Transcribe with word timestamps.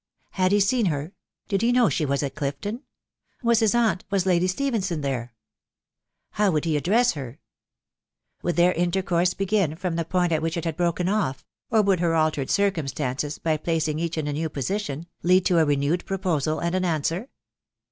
"Had 0.41 0.51
he 0.51 0.59
seen 0.59 0.87
her?.... 0.87 1.13
Did 1.47 1.61
he 1.61 1.71
know 1.71 1.87
she 1.87 2.07
was 2.07 2.23
at 2.23 2.33
Clifton?.... 2.33 2.81
Was 3.43 3.59
his 3.59 3.75
aunt,— 3.75 4.03
was 4.09 4.25
Lady 4.25 4.47
Stephenson 4.47 5.01
there?•... 5.01 5.33
How 6.37 6.49
would 6.49 6.65
he 6.65 6.75
address 6.75 7.11
her?.... 7.11 7.39
Would 8.41 8.55
their 8.55 8.73
intercourse 8.73 9.35
begin 9.35 9.75
from 9.75 9.97
the 9.97 10.03
point 10.03 10.31
at 10.31 10.41
which 10.41 10.57
it 10.57 10.65
had 10.65 10.75
broken 10.75 11.07
off, 11.07 11.45
or 11.69 11.83
would 11.83 11.99
her 11.99 12.15
altered 12.15 12.49
circumstances, 12.49 13.37
by 13.37 13.57
placing 13.57 13.99
each 13.99 14.17
in 14.17 14.25
a 14.27 14.33
new 14.33 14.49
position, 14.49 15.05
lead 15.21 15.45
to 15.45 15.59
a 15.59 15.65
re 15.65 15.75
newed 15.77 16.03
proposal, 16.05 16.57
and 16.57 16.73
an 16.73 16.83
answer 16.83 17.29